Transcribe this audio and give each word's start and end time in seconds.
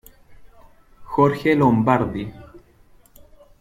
Jorge 1.05 1.53
Lombardi. 1.55 2.33